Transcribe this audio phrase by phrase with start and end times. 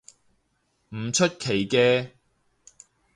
[0.95, 2.09] 唔出奇嘅